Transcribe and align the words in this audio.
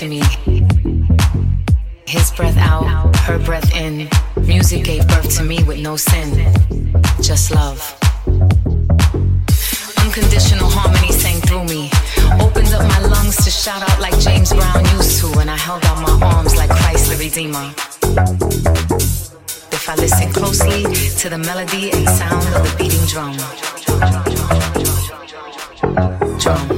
into 0.00 0.08
me. 0.08 0.22
His 2.06 2.30
breath 2.32 2.56
out, 2.58 3.14
her 3.20 3.38
breath 3.38 3.74
in. 3.74 4.08
Music 4.46 4.84
gave 4.84 5.06
birth 5.08 5.36
to 5.36 5.44
me 5.44 5.62
with 5.64 5.80
no 5.80 5.96
sin, 5.96 6.52
just 7.20 7.50
love. 7.50 7.80
Unconditional 9.98 10.68
harmony 10.70 11.12
sang 11.12 11.40
through 11.42 11.64
me. 11.64 11.90
Opened 12.40 12.68
up 12.74 12.82
my 12.86 13.00
lungs 13.08 13.36
to 13.44 13.50
shout 13.50 13.82
out 13.82 14.00
like 14.00 14.18
James 14.20 14.52
Brown 14.52 14.84
used 14.96 15.20
to, 15.20 15.38
and 15.40 15.50
I 15.50 15.56
held 15.56 15.84
out 15.86 16.00
my 16.00 16.26
arms 16.26 16.56
like 16.56 16.70
Christ 16.70 17.10
the 17.10 17.16
Redeemer. 17.16 17.72
If 19.72 19.88
I 19.88 19.94
listen 19.96 20.32
closely 20.32 20.82
to 21.20 21.28
the 21.28 21.38
melody 21.38 21.90
and 21.90 22.08
sound 22.08 22.46
of 22.54 22.62
the 22.64 22.74
beating 22.78 23.06
drum. 23.06 23.36
Drum. 26.38 26.77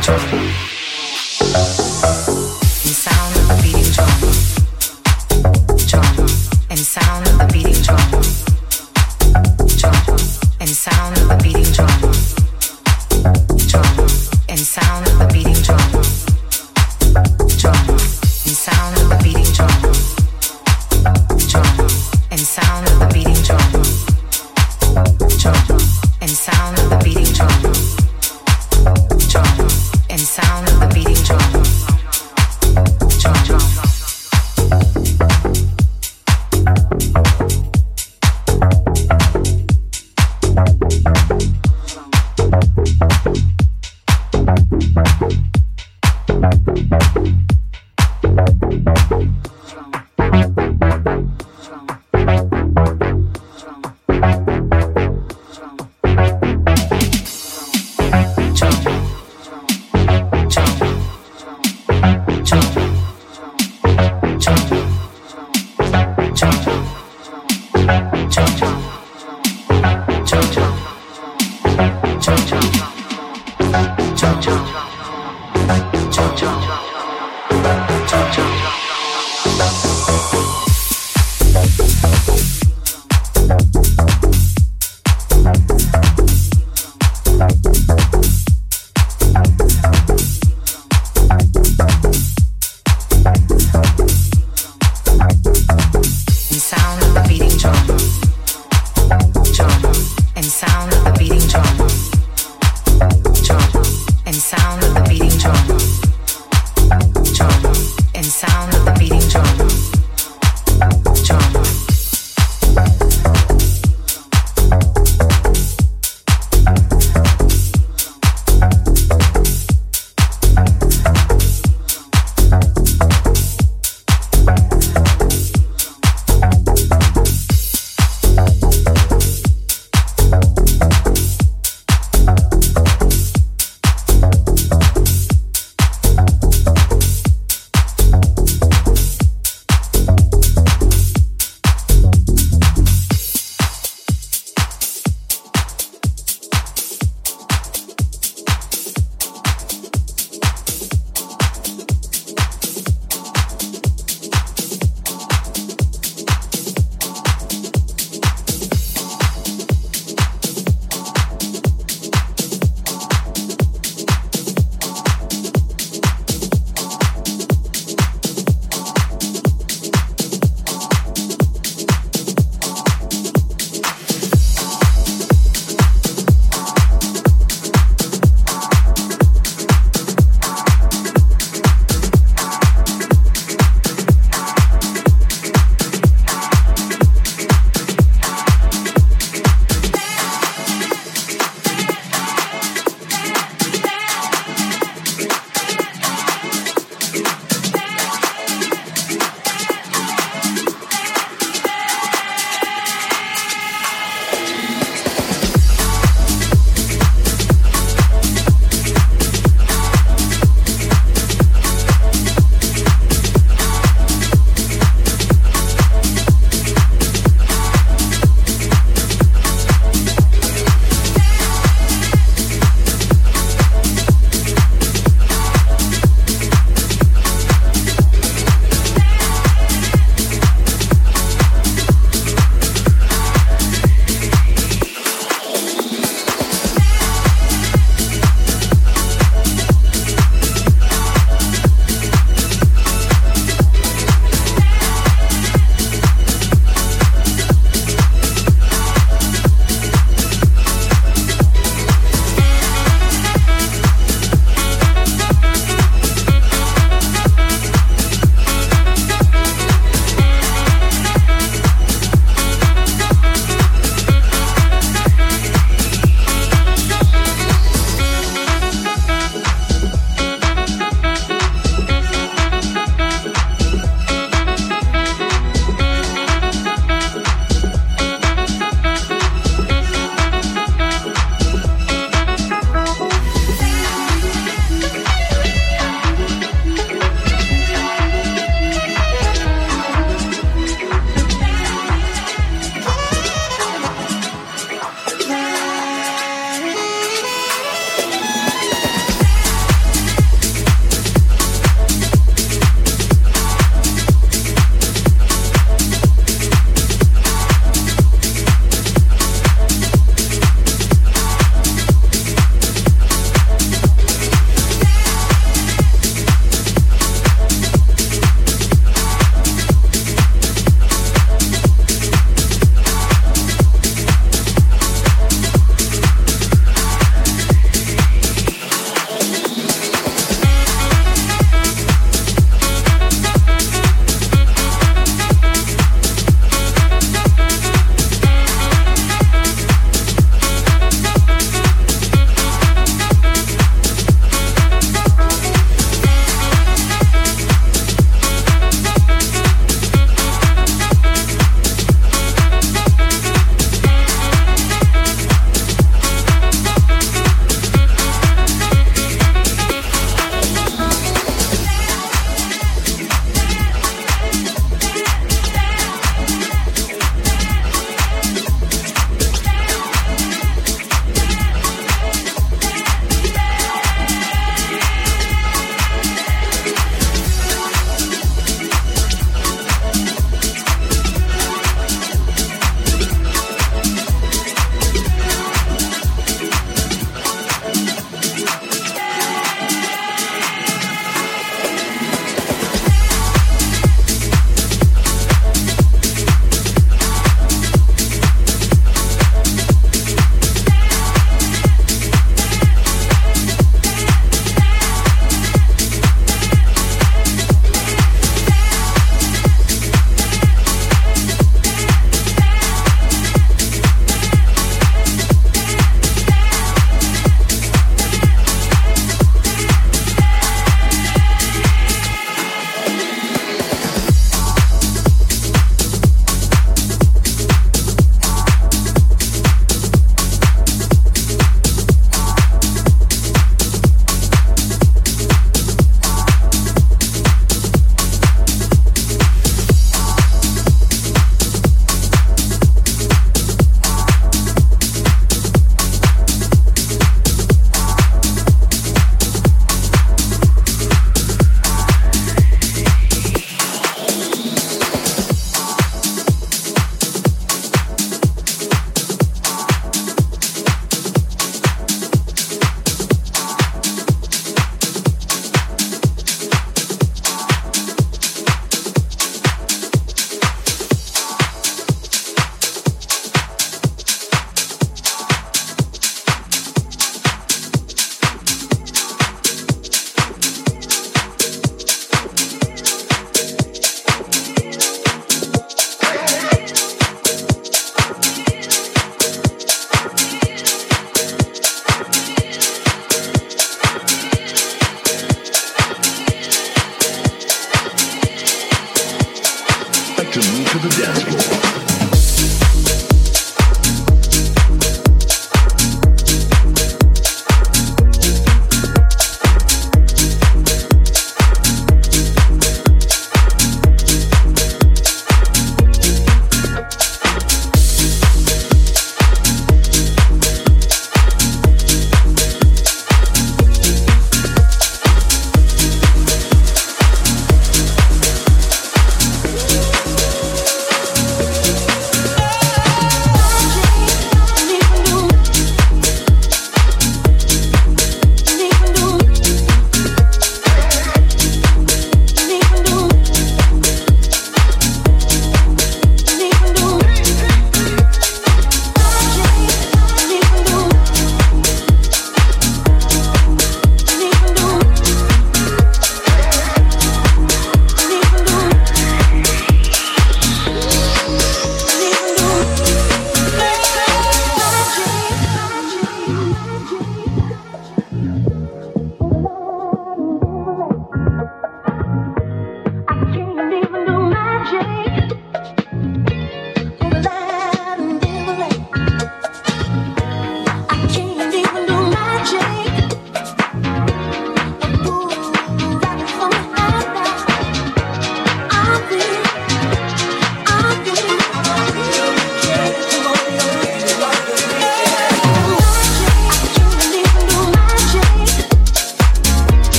Drum. 0.00 1.99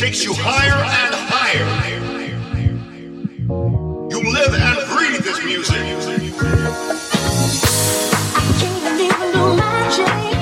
takes 0.00 0.24
you 0.24 0.32
higher 0.34 0.72
and 0.72 1.14
higher. 1.28 1.68
You 4.08 4.32
live 4.32 4.54
and 4.54 4.88
breathe 4.88 5.22
this 5.22 5.44
music. 5.44 5.76
I 8.34 8.40
can't 8.58 8.82
believe 8.82 9.18
blue. 9.32 10.39